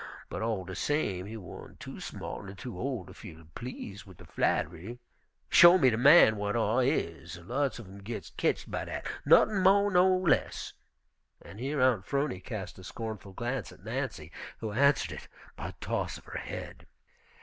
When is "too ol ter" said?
2.55-3.13